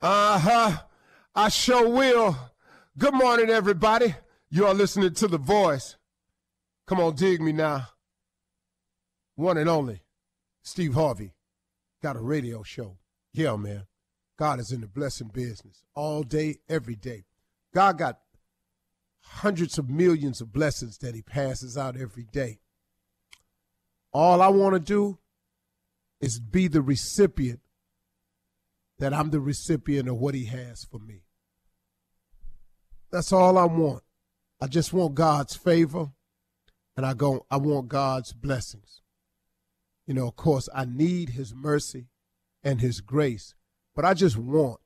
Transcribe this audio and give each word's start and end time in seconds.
Uh 0.00 0.38
huh. 0.38 0.78
I 1.34 1.48
sure 1.48 1.88
will. 1.88 2.36
Good 2.96 3.14
morning, 3.14 3.50
everybody. 3.50 4.14
You 4.48 4.66
are 4.66 4.74
listening 4.74 5.14
to 5.14 5.26
The 5.26 5.38
Voice. 5.38 5.96
Come 6.86 7.00
on, 7.00 7.16
dig 7.16 7.40
me 7.40 7.50
now. 7.50 7.88
One 9.34 9.58
and 9.58 9.68
only, 9.68 10.02
Steve 10.62 10.94
Harvey, 10.94 11.32
got 12.00 12.14
a 12.14 12.20
radio 12.20 12.62
show. 12.62 12.98
Yeah, 13.32 13.56
man. 13.56 13.86
God 14.38 14.60
is 14.60 14.70
in 14.70 14.82
the 14.82 14.86
blessing 14.86 15.30
business 15.34 15.82
all 15.96 16.22
day, 16.22 16.58
every 16.68 16.94
day. 16.94 17.24
God 17.74 17.98
got 17.98 18.20
hundreds 19.20 19.78
of 19.78 19.90
millions 19.90 20.40
of 20.40 20.52
blessings 20.52 20.98
that 20.98 21.16
He 21.16 21.22
passes 21.22 21.76
out 21.76 21.96
every 21.96 22.24
day. 22.30 22.60
All 24.12 24.42
I 24.42 24.48
want 24.48 24.74
to 24.74 24.80
do 24.80 25.18
is 26.20 26.38
be 26.38 26.68
the 26.68 26.82
recipient 26.82 27.60
that 28.98 29.14
I'm 29.14 29.30
the 29.30 29.40
recipient 29.40 30.08
of 30.08 30.16
what 30.16 30.34
he 30.34 30.46
has 30.46 30.84
for 30.84 30.98
me. 30.98 31.22
That's 33.10 33.32
all 33.32 33.56
I 33.56 33.64
want. 33.64 34.02
I 34.60 34.66
just 34.66 34.92
want 34.92 35.14
God's 35.14 35.54
favor 35.54 36.10
and 36.96 37.06
I 37.06 37.14
go 37.14 37.46
I 37.50 37.58
want 37.58 37.88
God's 37.88 38.32
blessings. 38.32 39.02
You 40.06 40.14
know, 40.14 40.26
of 40.26 40.36
course, 40.36 40.68
I 40.74 40.84
need 40.84 41.30
his 41.30 41.54
mercy 41.54 42.08
and 42.62 42.80
his 42.80 43.00
grace, 43.00 43.54
but 43.94 44.04
I 44.04 44.14
just 44.14 44.36
want 44.36 44.80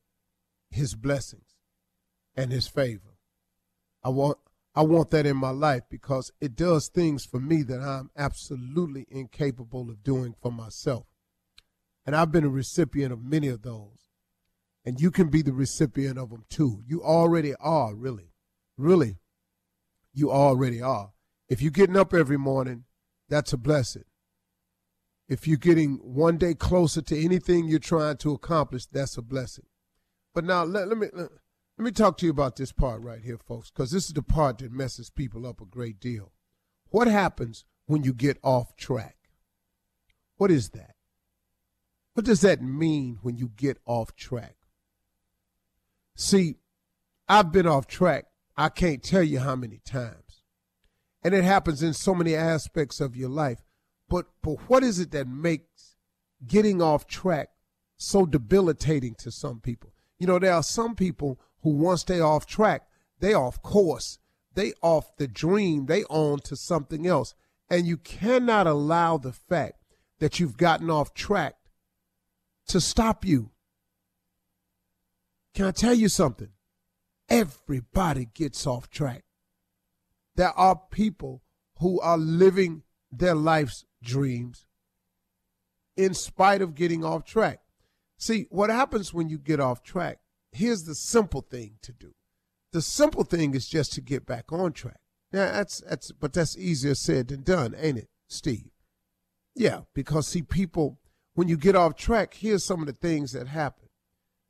his 0.70 0.94
blessings 0.94 1.56
and 2.36 2.52
his 2.52 2.68
favor. 2.68 3.16
I 4.04 4.10
want 4.10 4.38
I 4.74 4.82
want 4.82 5.10
that 5.10 5.26
in 5.26 5.36
my 5.36 5.50
life 5.50 5.82
because 5.90 6.32
it 6.40 6.54
does 6.54 6.88
things 6.88 7.24
for 7.24 7.40
me 7.40 7.62
that 7.62 7.80
I'm 7.80 8.10
absolutely 8.16 9.06
incapable 9.10 9.90
of 9.90 10.02
doing 10.02 10.34
for 10.40 10.50
myself. 10.50 11.06
And 12.04 12.16
I've 12.16 12.32
been 12.32 12.44
a 12.44 12.50
recipient 12.50 13.12
of 13.12 13.22
many 13.22 13.48
of 13.48 13.62
those 13.62 14.01
and 14.84 15.00
you 15.00 15.10
can 15.10 15.28
be 15.28 15.42
the 15.42 15.52
recipient 15.52 16.18
of 16.18 16.30
them 16.30 16.44
too. 16.48 16.82
You 16.86 17.02
already 17.02 17.54
are, 17.60 17.94
really. 17.94 18.32
Really, 18.76 19.18
you 20.12 20.30
already 20.30 20.80
are. 20.80 21.12
If 21.48 21.60
you're 21.60 21.70
getting 21.70 21.96
up 21.96 22.14
every 22.14 22.38
morning, 22.38 22.84
that's 23.28 23.52
a 23.52 23.58
blessing. 23.58 24.04
If 25.28 25.46
you're 25.46 25.56
getting 25.56 25.96
one 26.02 26.36
day 26.36 26.54
closer 26.54 27.02
to 27.02 27.24
anything 27.24 27.66
you're 27.66 27.78
trying 27.78 28.16
to 28.18 28.32
accomplish, 28.32 28.86
that's 28.86 29.16
a 29.16 29.22
blessing. 29.22 29.66
But 30.34 30.44
now 30.44 30.64
let, 30.64 30.88
let 30.88 30.98
me 30.98 31.08
let, 31.12 31.30
let 31.78 31.84
me 31.84 31.90
talk 31.90 32.16
to 32.18 32.26
you 32.26 32.30
about 32.30 32.56
this 32.56 32.72
part 32.72 33.02
right 33.02 33.22
here, 33.22 33.38
folks, 33.38 33.70
because 33.70 33.90
this 33.90 34.06
is 34.06 34.12
the 34.12 34.22
part 34.22 34.58
that 34.58 34.72
messes 34.72 35.10
people 35.10 35.46
up 35.46 35.60
a 35.60 35.66
great 35.66 36.00
deal. 36.00 36.32
What 36.90 37.08
happens 37.08 37.64
when 37.86 38.02
you 38.02 38.12
get 38.12 38.38
off 38.42 38.76
track? 38.76 39.16
What 40.36 40.50
is 40.50 40.70
that? 40.70 40.94
What 42.14 42.26
does 42.26 42.40
that 42.42 42.62
mean 42.62 43.18
when 43.22 43.36
you 43.36 43.50
get 43.54 43.78
off 43.86 44.14
track? 44.16 44.56
See, 46.14 46.56
I've 47.28 47.52
been 47.52 47.66
off 47.66 47.86
track. 47.86 48.26
I 48.56 48.68
can't 48.68 49.02
tell 49.02 49.22
you 49.22 49.40
how 49.40 49.56
many 49.56 49.80
times. 49.84 50.42
And 51.22 51.34
it 51.34 51.44
happens 51.44 51.82
in 51.82 51.94
so 51.94 52.14
many 52.14 52.34
aspects 52.34 53.00
of 53.00 53.16
your 53.16 53.28
life. 53.28 53.62
But 54.08 54.26
but 54.42 54.68
what 54.68 54.82
is 54.82 54.98
it 54.98 55.12
that 55.12 55.28
makes 55.28 55.96
getting 56.46 56.82
off 56.82 57.06
track 57.06 57.50
so 57.96 58.26
debilitating 58.26 59.14
to 59.20 59.30
some 59.30 59.60
people? 59.60 59.92
You 60.18 60.26
know, 60.26 60.38
there 60.38 60.52
are 60.52 60.62
some 60.62 60.94
people 60.94 61.40
who 61.62 61.70
once 61.70 62.04
they 62.04 62.20
off 62.20 62.46
track, 62.46 62.82
they 63.20 63.32
off 63.32 63.62
course. 63.62 64.18
They 64.54 64.74
off 64.82 65.16
the 65.16 65.26
dream, 65.26 65.86
they 65.86 66.04
on 66.04 66.40
to 66.40 66.56
something 66.56 67.06
else. 67.06 67.34
And 67.70 67.86
you 67.86 67.96
cannot 67.96 68.66
allow 68.66 69.16
the 69.16 69.32
fact 69.32 69.82
that 70.18 70.38
you've 70.38 70.58
gotten 70.58 70.90
off 70.90 71.14
track 71.14 71.56
to 72.68 72.80
stop 72.80 73.24
you. 73.24 73.51
Can 75.54 75.66
I 75.66 75.70
tell 75.70 75.94
you 75.94 76.08
something? 76.08 76.48
Everybody 77.28 78.26
gets 78.32 78.66
off 78.66 78.90
track. 78.90 79.24
There 80.36 80.52
are 80.52 80.80
people 80.90 81.42
who 81.78 82.00
are 82.00 82.16
living 82.16 82.82
their 83.10 83.34
life's 83.34 83.84
dreams 84.02 84.66
in 85.96 86.14
spite 86.14 86.62
of 86.62 86.74
getting 86.74 87.04
off 87.04 87.24
track. 87.24 87.60
See, 88.18 88.46
what 88.50 88.70
happens 88.70 89.12
when 89.12 89.28
you 89.28 89.38
get 89.38 89.60
off 89.60 89.82
track? 89.82 90.20
Here's 90.52 90.84
the 90.84 90.94
simple 90.94 91.40
thing 91.40 91.78
to 91.82 91.92
do 91.92 92.14
The 92.72 92.82
simple 92.82 93.24
thing 93.24 93.54
is 93.54 93.68
just 93.68 93.92
to 93.94 94.00
get 94.00 94.26
back 94.26 94.52
on 94.52 94.72
track. 94.72 95.00
Now 95.32 95.50
that's 95.50 95.80
that's 95.80 96.12
but 96.12 96.32
that's 96.32 96.56
easier 96.56 96.94
said 96.94 97.28
than 97.28 97.42
done, 97.42 97.74
ain't 97.76 97.98
it, 97.98 98.08
Steve? 98.28 98.70
Yeah, 99.54 99.80
because 99.94 100.28
see 100.28 100.42
people 100.42 100.98
when 101.34 101.48
you 101.48 101.56
get 101.56 101.76
off 101.76 101.96
track, 101.96 102.34
here's 102.34 102.64
some 102.64 102.80
of 102.80 102.86
the 102.86 102.92
things 102.92 103.32
that 103.32 103.48
happen. 103.48 103.81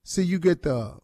See, 0.04 0.22
you 0.22 0.38
get 0.38 0.62
the 0.62 0.98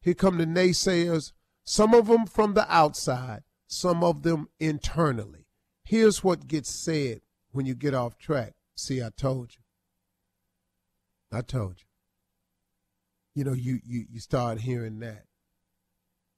here 0.00 0.14
come 0.14 0.38
the 0.38 0.46
naysayers, 0.46 1.32
some 1.64 1.92
of 1.92 2.06
them 2.06 2.26
from 2.26 2.54
the 2.54 2.72
outside, 2.72 3.42
some 3.66 4.04
of 4.04 4.22
them 4.22 4.48
internally. 4.60 5.46
Here's 5.84 6.22
what 6.22 6.46
gets 6.46 6.70
said 6.70 7.22
when 7.50 7.66
you 7.66 7.74
get 7.74 7.94
off 7.94 8.16
track. 8.16 8.54
See, 8.76 9.02
I 9.02 9.10
told 9.16 9.54
you. 9.54 9.62
I 11.36 11.40
told 11.42 11.80
you. 11.80 11.86
You 13.34 13.44
know, 13.44 13.52
you 13.52 13.80
you 13.84 14.06
you 14.10 14.20
start 14.20 14.60
hearing 14.60 15.00
that. 15.00 15.24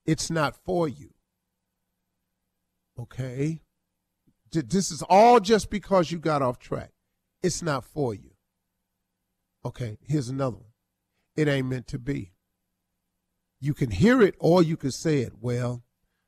It's 0.06 0.30
not 0.30 0.56
for 0.56 0.88
you. 0.88 1.10
Okay? 2.98 3.60
This 4.50 4.90
is 4.90 5.02
all 5.02 5.40
just 5.40 5.68
because 5.68 6.10
you 6.10 6.18
got 6.18 6.40
off 6.40 6.58
track. 6.58 6.92
It's 7.42 7.62
not 7.62 7.84
for 7.84 8.14
you. 8.14 8.30
Okay, 9.64 9.98
here's 10.02 10.30
another 10.30 10.56
one. 10.56 10.67
It 11.38 11.46
ain't 11.46 11.68
meant 11.68 11.86
to 11.88 12.00
be. 12.00 12.32
You 13.60 13.72
can 13.72 13.92
hear 13.92 14.20
it 14.22 14.34
or 14.40 14.60
you 14.60 14.76
can 14.76 14.90
say 14.90 15.18
it. 15.18 15.34
Well, 15.40 15.84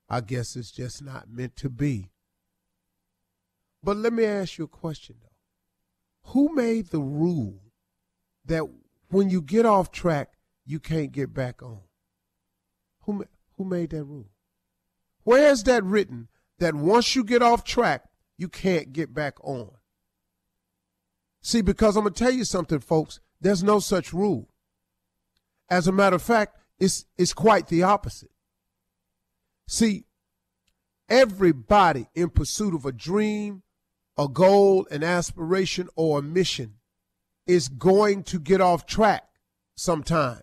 I 0.08 0.20
guess 0.20 0.54
it's 0.54 0.70
just 0.70 1.02
not 1.02 1.28
meant 1.28 1.56
to 1.56 1.68
be. 1.68 2.12
But 3.82 3.96
let 3.96 4.12
me 4.12 4.24
ask 4.24 4.56
you 4.56 4.66
a 4.66 4.68
question 4.68 5.16
though. 5.20 6.30
Who 6.30 6.54
made 6.54 6.90
the 6.90 7.00
rule 7.00 7.60
that 8.44 8.62
when 9.08 9.30
you 9.30 9.42
get 9.42 9.66
off 9.66 9.90
track, 9.90 10.34
you 10.64 10.78
can't 10.78 11.10
get 11.10 11.34
back 11.34 11.60
on? 11.60 11.80
Who, 13.00 13.24
who 13.56 13.64
made 13.64 13.90
that 13.90 14.04
rule? 14.04 14.30
Where 15.24 15.50
is 15.50 15.64
that 15.64 15.82
written 15.82 16.28
that 16.60 16.76
once 16.76 17.16
you 17.16 17.24
get 17.24 17.42
off 17.42 17.64
track, 17.64 18.04
you 18.38 18.48
can't 18.48 18.92
get 18.92 19.12
back 19.12 19.38
on? 19.42 19.72
See, 21.42 21.62
because 21.62 21.96
I'm 21.96 22.04
going 22.04 22.14
to 22.14 22.24
tell 22.24 22.32
you 22.32 22.44
something, 22.44 22.78
folks, 22.78 23.18
there's 23.40 23.64
no 23.64 23.80
such 23.80 24.12
rule. 24.12 24.46
As 25.70 25.86
a 25.86 25.92
matter 25.92 26.16
of 26.16 26.22
fact, 26.22 26.58
it's, 26.78 27.06
it's 27.16 27.32
quite 27.32 27.68
the 27.68 27.84
opposite. 27.84 28.30
See, 29.68 30.04
everybody 31.08 32.08
in 32.14 32.30
pursuit 32.30 32.74
of 32.74 32.84
a 32.84 32.92
dream, 32.92 33.62
a 34.18 34.28
goal, 34.28 34.86
an 34.90 35.04
aspiration, 35.04 35.88
or 35.94 36.18
a 36.18 36.22
mission 36.22 36.74
is 37.46 37.68
going 37.68 38.24
to 38.24 38.38
get 38.38 38.60
off 38.60 38.86
track 38.86 39.24
sometimes. 39.76 40.42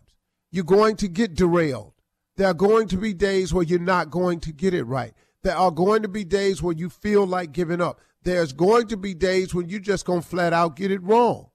You're 0.51 0.63
going 0.63 0.95
to 0.97 1.07
get 1.07 1.35
derailed. 1.35 1.93
There 2.37 2.47
are 2.47 2.53
going 2.53 2.87
to 2.89 2.97
be 2.97 3.13
days 3.13 3.53
where 3.53 3.63
you're 3.63 3.79
not 3.79 4.11
going 4.11 4.39
to 4.41 4.53
get 4.53 4.73
it 4.73 4.83
right. 4.83 5.13
There 5.43 5.55
are 5.55 5.71
going 5.71 6.03
to 6.03 6.07
be 6.07 6.23
days 6.23 6.61
where 6.61 6.75
you 6.75 6.89
feel 6.89 7.25
like 7.25 7.51
giving 7.51 7.81
up. 7.81 7.99
There's 8.23 8.53
going 8.53 8.87
to 8.87 8.97
be 8.97 9.13
days 9.13 9.53
when 9.53 9.69
you're 9.69 9.79
just 9.79 10.05
going 10.05 10.21
to 10.21 10.27
flat 10.27 10.53
out 10.53 10.75
get 10.75 10.91
it 10.91 11.03
wrong. 11.03 11.49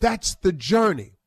That's 0.00 0.34
the 0.36 0.52
journey. 0.52 1.18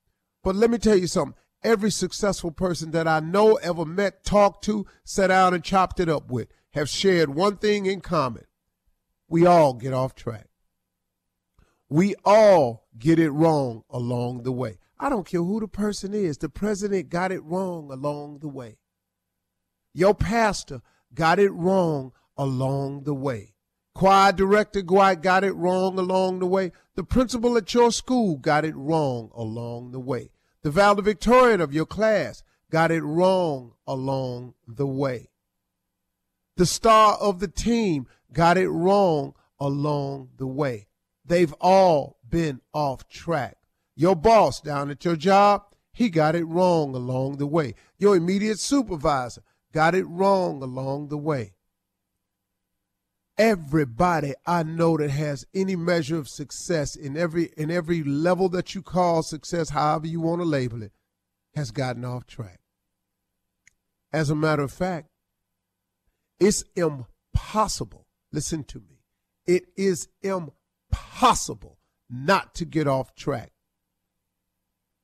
But 0.44 0.56
let 0.56 0.70
me 0.70 0.78
tell 0.78 0.98
you 0.98 1.08
something. 1.08 1.36
Every 1.64 1.92
successful 1.92 2.52
person 2.52 2.92
that 2.92 3.08
I 3.08 3.20
know, 3.20 3.56
ever 3.56 3.86
met, 3.86 4.24
talked 4.24 4.64
to, 4.66 4.86
sat 5.04 5.28
down 5.28 5.54
and 5.54 5.64
chopped 5.64 6.00
it 6.00 6.10
up 6.10 6.30
with 6.30 6.48
have 6.78 6.90
shared 6.90 7.30
one 7.30 7.58
thing 7.58 7.86
in 7.86 8.02
common. 8.02 8.46
We 9.28 9.46
all 9.46 9.74
get 9.74 9.94
off 9.94 10.16
track. 10.16 10.48
We 11.90 12.16
all 12.24 12.88
get 12.98 13.20
it 13.20 13.32
wrong 13.32 13.84
along 13.90 14.44
the 14.44 14.52
way. 14.52 14.78
I 15.00 15.10
don't 15.10 15.26
care 15.26 15.42
who 15.42 15.60
the 15.60 15.68
person 15.68 16.14
is. 16.14 16.38
The 16.38 16.50
president 16.50 17.10
got 17.10 17.32
it 17.32 17.44
wrong 17.44 17.92
along 17.92 18.40
the 18.40 18.48
way. 18.48 18.78
Your 19.94 20.14
pastor 20.14 20.82
got 21.14 21.40
it 21.40 21.52
wrong 21.52 22.14
along 22.38 23.04
the 23.04 23.14
way. 23.14 23.56
Choir 23.96 24.32
director 24.32 24.84
got 24.84 25.44
it 25.44 25.54
wrong 25.54 25.98
along 25.98 26.40
the 26.40 26.46
way. 26.46 26.72
The 26.96 27.04
principal 27.04 27.58
at 27.58 27.74
your 27.74 27.92
school 27.92 28.38
got 28.38 28.66
it 28.66 28.76
wrong 28.76 29.32
along 29.34 29.92
the 29.92 30.00
way. 30.00 30.30
The 30.68 30.74
valedictorian 30.74 31.62
of 31.62 31.74
your 31.74 31.86
class 31.86 32.44
got 32.70 32.92
it 32.92 33.02
wrong 33.02 33.76
along 33.88 34.56
the 34.68 34.86
way. 34.86 35.30
The 36.58 36.66
star 36.66 37.14
of 37.22 37.40
the 37.40 37.48
team 37.48 38.06
got 38.34 38.58
it 38.58 38.68
wrong 38.68 39.34
along 39.62 40.32
the 40.36 40.46
way. 40.46 40.90
They've 41.24 41.54
all 41.62 42.18
been 42.28 42.60
off 42.74 43.08
track. 43.08 43.56
Your 43.96 44.14
boss 44.14 44.60
down 44.60 44.92
at 44.92 45.06
your 45.06 45.16
job, 45.16 45.64
he 45.94 46.10
got 46.10 46.36
it 46.36 46.44
wrong 46.44 46.94
along 46.94 47.38
the 47.38 47.48
way. 47.48 47.74
Your 47.98 48.18
immediate 48.18 48.60
supervisor 48.60 49.44
got 49.72 49.96
it 49.96 50.04
wrong 50.04 50.62
along 50.62 51.08
the 51.08 51.18
way 51.18 51.54
everybody 53.38 54.34
I 54.46 54.64
know 54.64 54.98
that 54.98 55.12
has 55.12 55.46
any 55.54 55.76
measure 55.76 56.18
of 56.18 56.28
success 56.28 56.96
in 56.96 57.16
every 57.16 57.52
in 57.58 57.70
every 57.72 58.04
level 58.04 58.50
that 58.50 58.76
you 58.76 58.82
call 58.82 59.24
success, 59.24 59.70
however 59.70 60.08
you 60.08 60.22
want 60.22 60.42
to 60.42 60.46
label 60.46 60.82
it, 60.82 60.94
has 61.56 61.72
gotten 61.72 62.04
off 62.04 62.26
track. 62.26 62.60
As 64.12 64.30
a 64.30 64.36
matter 64.36 64.64
of 64.64 64.72
fact, 64.72 65.10
it's 66.40 66.64
impossible. 66.76 68.08
Listen 68.32 68.64
to 68.66 68.80
me. 68.80 69.02
It 69.46 69.66
is 69.76 70.08
impossible 70.22 71.78
not 72.10 72.56
to 72.56 72.66
get 72.66 72.88
off 72.88 73.16
track 73.16 73.52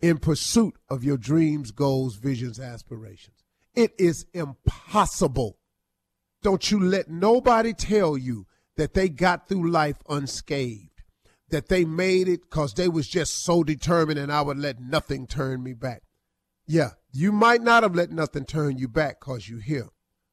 in 0.01 0.17
pursuit 0.17 0.75
of 0.89 1.03
your 1.03 1.17
dreams, 1.17 1.71
goals, 1.71 2.15
visions, 2.15 2.59
aspirations. 2.59 3.43
It 3.73 3.93
is 3.97 4.25
impossible 4.33 5.57
don't 6.43 6.69
you 6.69 6.79
let 6.79 7.09
nobody 7.09 7.73
tell 7.73 8.17
you 8.17 8.45
that 8.77 8.93
they 8.93 9.09
got 9.09 9.47
through 9.47 9.69
life 9.69 9.97
unscathed, 10.09 11.01
that 11.49 11.69
they 11.69 11.85
made 11.85 12.27
it 12.27 12.41
because 12.41 12.73
they 12.73 12.87
was 12.87 13.07
just 13.07 13.43
so 13.43 13.63
determined 13.63 14.19
and 14.19 14.31
I 14.31 14.41
would 14.41 14.57
let 14.57 14.79
nothing 14.79 15.27
turn 15.27 15.63
me 15.63 15.73
back. 15.73 16.03
Yeah, 16.65 16.91
you 17.11 17.31
might 17.31 17.61
not 17.61 17.83
have 17.83 17.95
let 17.95 18.11
nothing 18.11 18.45
turn 18.45 18.77
you 18.77 18.87
back 18.87 19.19
because 19.19 19.49
you 19.49 19.57
here. 19.57 19.89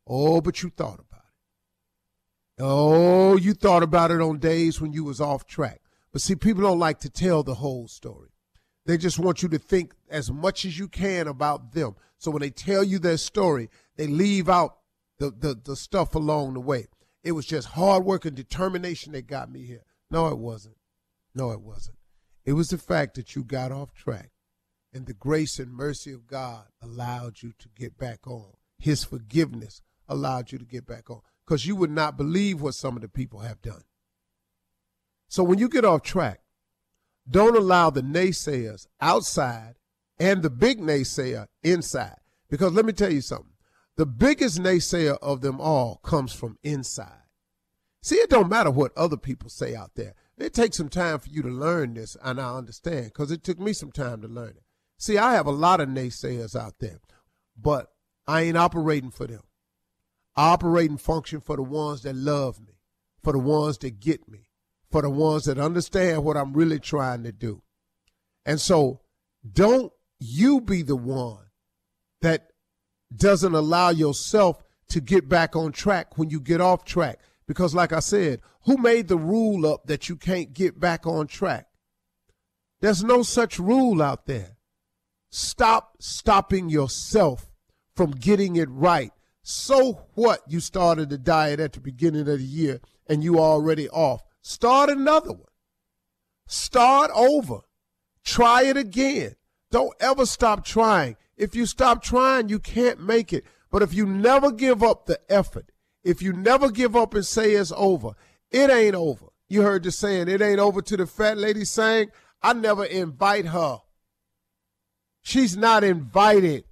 Oh, 0.06 0.40
but 0.40 0.62
you 0.62 0.70
thought 0.70 1.00
about 1.00 1.20
it. 1.20 2.62
Oh, 2.62 3.36
you 3.36 3.54
thought 3.54 3.82
about 3.82 4.10
it 4.10 4.20
on 4.20 4.38
days 4.38 4.80
when 4.80 4.92
you 4.92 5.04
was 5.04 5.20
off 5.20 5.46
track. 5.46 5.80
But 6.12 6.22
see, 6.22 6.34
people 6.34 6.62
don't 6.62 6.78
like 6.78 6.98
to 7.00 7.10
tell 7.10 7.42
the 7.42 7.54
whole 7.54 7.88
story. 7.88 8.30
They 8.86 8.96
just 8.96 9.18
want 9.18 9.42
you 9.42 9.48
to 9.50 9.58
think 9.58 9.92
as 10.08 10.30
much 10.30 10.64
as 10.64 10.78
you 10.78 10.88
can 10.88 11.28
about 11.28 11.72
them. 11.72 11.94
So 12.18 12.30
when 12.30 12.40
they 12.40 12.50
tell 12.50 12.82
you 12.82 12.98
their 12.98 13.16
story, 13.16 13.70
they 13.96 14.06
leave 14.06 14.48
out 14.48 14.78
the, 15.20 15.30
the, 15.30 15.60
the 15.62 15.76
stuff 15.76 16.14
along 16.14 16.54
the 16.54 16.60
way. 16.60 16.86
It 17.22 17.32
was 17.32 17.46
just 17.46 17.68
hard 17.68 18.04
work 18.04 18.24
and 18.24 18.34
determination 18.34 19.12
that 19.12 19.26
got 19.26 19.52
me 19.52 19.64
here. 19.64 19.84
No, 20.10 20.28
it 20.28 20.38
wasn't. 20.38 20.76
No, 21.34 21.52
it 21.52 21.60
wasn't. 21.60 21.98
It 22.44 22.54
was 22.54 22.68
the 22.68 22.78
fact 22.78 23.14
that 23.14 23.36
you 23.36 23.44
got 23.44 23.70
off 23.70 23.92
track 23.92 24.30
and 24.92 25.06
the 25.06 25.12
grace 25.12 25.58
and 25.58 25.72
mercy 25.72 26.10
of 26.10 26.26
God 26.26 26.64
allowed 26.82 27.42
you 27.42 27.52
to 27.58 27.68
get 27.76 27.98
back 27.98 28.26
on. 28.26 28.54
His 28.78 29.04
forgiveness 29.04 29.82
allowed 30.08 30.50
you 30.50 30.58
to 30.58 30.64
get 30.64 30.86
back 30.86 31.10
on 31.10 31.20
because 31.46 31.66
you 31.66 31.76
would 31.76 31.90
not 31.90 32.16
believe 32.16 32.62
what 32.62 32.74
some 32.74 32.96
of 32.96 33.02
the 33.02 33.08
people 33.08 33.40
have 33.40 33.60
done. 33.60 33.84
So 35.28 35.44
when 35.44 35.58
you 35.58 35.68
get 35.68 35.84
off 35.84 36.02
track, 36.02 36.40
don't 37.28 37.56
allow 37.56 37.90
the 37.90 38.02
naysayers 38.02 38.86
outside 39.02 39.74
and 40.18 40.42
the 40.42 40.50
big 40.50 40.80
naysayer 40.80 41.46
inside. 41.62 42.16
Because 42.48 42.72
let 42.72 42.86
me 42.86 42.92
tell 42.92 43.12
you 43.12 43.20
something. 43.20 43.49
The 44.00 44.06
biggest 44.06 44.58
naysayer 44.58 45.18
of 45.20 45.42
them 45.42 45.60
all 45.60 45.96
comes 45.96 46.32
from 46.32 46.56
inside. 46.62 47.26
See, 48.00 48.14
it 48.14 48.30
don't 48.30 48.48
matter 48.48 48.70
what 48.70 48.96
other 48.96 49.18
people 49.18 49.50
say 49.50 49.76
out 49.76 49.90
there. 49.94 50.14
It 50.38 50.54
takes 50.54 50.78
some 50.78 50.88
time 50.88 51.18
for 51.18 51.28
you 51.28 51.42
to 51.42 51.50
learn 51.50 51.92
this, 51.92 52.16
and 52.24 52.40
I 52.40 52.56
understand 52.56 53.08
because 53.08 53.30
it 53.30 53.44
took 53.44 53.60
me 53.60 53.74
some 53.74 53.92
time 53.92 54.22
to 54.22 54.26
learn 54.26 54.54
it. 54.56 54.62
See, 54.96 55.18
I 55.18 55.34
have 55.34 55.44
a 55.44 55.50
lot 55.50 55.82
of 55.82 55.90
naysayers 55.90 56.58
out 56.58 56.78
there, 56.78 57.00
but 57.54 57.92
I 58.26 58.40
ain't 58.40 58.56
operating 58.56 59.10
for 59.10 59.26
them. 59.26 59.42
I 60.34 60.48
operate 60.48 60.88
and 60.88 60.98
function 60.98 61.42
for 61.42 61.56
the 61.56 61.62
ones 61.62 62.00
that 62.04 62.16
love 62.16 62.58
me, 62.58 62.80
for 63.22 63.34
the 63.34 63.38
ones 63.38 63.76
that 63.76 64.00
get 64.00 64.26
me, 64.26 64.48
for 64.90 65.02
the 65.02 65.10
ones 65.10 65.44
that 65.44 65.58
understand 65.58 66.24
what 66.24 66.38
I'm 66.38 66.54
really 66.54 66.80
trying 66.80 67.22
to 67.24 67.32
do. 67.32 67.60
And 68.46 68.62
so 68.62 69.02
don't 69.46 69.92
you 70.18 70.62
be 70.62 70.80
the 70.80 70.96
one 70.96 71.50
that 72.22 72.49
doesn't 73.14 73.54
allow 73.54 73.90
yourself 73.90 74.62
to 74.88 75.00
get 75.00 75.28
back 75.28 75.56
on 75.56 75.72
track 75.72 76.18
when 76.18 76.30
you 76.30 76.40
get 76.40 76.60
off 76.60 76.84
track. 76.84 77.20
Because, 77.46 77.74
like 77.74 77.92
I 77.92 78.00
said, 78.00 78.40
who 78.62 78.76
made 78.76 79.08
the 79.08 79.16
rule 79.16 79.66
up 79.66 79.86
that 79.86 80.08
you 80.08 80.16
can't 80.16 80.52
get 80.52 80.78
back 80.78 81.06
on 81.06 81.26
track? 81.26 81.66
There's 82.80 83.02
no 83.02 83.22
such 83.22 83.58
rule 83.58 84.02
out 84.02 84.26
there. 84.26 84.56
Stop 85.30 85.96
stopping 86.00 86.68
yourself 86.68 87.50
from 87.94 88.12
getting 88.12 88.56
it 88.56 88.68
right. 88.70 89.12
So 89.42 90.06
what? 90.14 90.40
You 90.48 90.60
started 90.60 91.10
the 91.10 91.18
diet 91.18 91.60
at 91.60 91.72
the 91.72 91.80
beginning 91.80 92.22
of 92.22 92.38
the 92.38 92.44
year 92.44 92.80
and 93.08 93.22
you 93.22 93.38
already 93.38 93.88
off. 93.88 94.22
Start 94.42 94.88
another 94.88 95.32
one. 95.32 95.42
Start 96.46 97.10
over. 97.14 97.60
Try 98.24 98.62
it 98.64 98.76
again. 98.76 99.34
Don't 99.70 99.94
ever 100.00 100.26
stop 100.26 100.64
trying. 100.64 101.16
If 101.40 101.54
you 101.54 101.64
stop 101.64 102.02
trying, 102.02 102.50
you 102.50 102.58
can't 102.58 103.00
make 103.00 103.32
it. 103.32 103.44
But 103.70 103.80
if 103.82 103.94
you 103.94 104.04
never 104.04 104.52
give 104.52 104.82
up 104.82 105.06
the 105.06 105.18
effort, 105.32 105.72
if 106.04 106.20
you 106.20 106.34
never 106.34 106.70
give 106.70 106.94
up 106.94 107.14
and 107.14 107.24
say 107.24 107.52
it's 107.52 107.72
over, 107.74 108.10
it 108.50 108.68
ain't 108.68 108.94
over. 108.94 109.24
You 109.48 109.62
heard 109.62 109.82
the 109.82 109.90
saying, 109.90 110.28
it 110.28 110.42
ain't 110.42 110.60
over 110.60 110.82
to 110.82 110.96
the 110.98 111.06
fat 111.06 111.38
lady 111.38 111.64
saying, 111.64 112.10
I 112.42 112.52
never 112.52 112.84
invite 112.84 113.46
her. 113.46 113.78
She's 115.22 115.56
not 115.56 115.82
invited. 115.82 116.64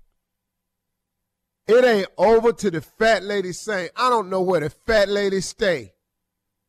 It 1.66 1.84
ain't 1.86 2.08
over 2.18 2.52
to 2.52 2.70
the 2.70 2.82
fat 2.82 3.22
lady 3.24 3.52
saying, 3.52 3.88
I 3.96 4.10
don't 4.10 4.28
know 4.28 4.42
where 4.42 4.60
the 4.60 4.68
fat 4.68 5.08
lady 5.08 5.40
stay. 5.40 5.94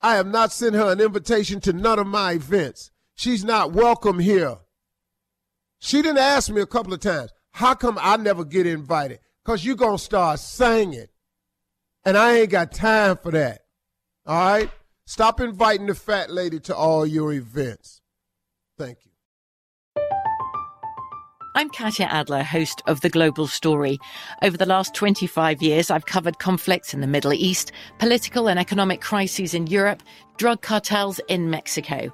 I 0.02 0.16
have 0.16 0.28
not 0.28 0.54
sent 0.54 0.76
her 0.76 0.94
an 0.94 1.02
invitation 1.02 1.60
to 1.62 1.74
none 1.74 2.00
of 2.00 2.08
my 2.08 2.32
events. 2.32 2.92
She's 3.16 3.44
not 3.44 3.74
welcome 3.74 4.20
here. 4.20 4.60
She 5.80 6.02
didn't 6.02 6.20
ask 6.20 6.50
me 6.50 6.62
a 6.62 6.66
couple 6.66 6.94
of 6.94 7.02
times, 7.02 7.32
how 7.52 7.74
come 7.74 7.98
I 8.02 8.18
never 8.18 8.46
get 8.46 8.66
invited? 8.66 9.20
Because 9.44 9.66
you're 9.66 9.76
going 9.76 9.98
to 9.98 10.04
start 10.04 10.40
singing. 10.40 11.08
And 12.06 12.18
I 12.18 12.38
ain't 12.38 12.50
got 12.50 12.72
time 12.72 13.18
for 13.18 13.32
that. 13.32 13.62
All 14.26 14.38
right? 14.38 14.70
Stop 15.06 15.42
inviting 15.42 15.88
the 15.88 15.96
fat 15.96 16.30
lady 16.30 16.60
to 16.62 16.76
all 16.76 17.06
your 17.06 17.34
events. 17.34 18.02
Thank 18.78 19.00
you. 19.06 19.10
I'm 21.56 21.70
Katya 21.70 22.06
Adler, 22.06 22.44
host 22.44 22.82
of 22.88 23.02
The 23.02 23.10
Global 23.10 23.48
Story. 23.48 24.00
Over 24.44 24.56
the 24.56 24.68
last 24.68 24.94
25 24.94 25.62
years, 25.62 25.90
I've 25.90 26.06
covered 26.06 26.40
conflicts 26.40 26.94
in 26.94 27.02
the 27.02 27.08
Middle 27.08 27.34
East, 27.34 27.72
political 27.98 28.48
and 28.48 28.60
economic 28.60 29.02
crises 29.02 29.54
in 29.54 29.68
Europe, 29.68 30.04
drug 30.38 30.62
cartels 30.62 31.20
in 31.28 31.50
Mexico. 31.50 32.14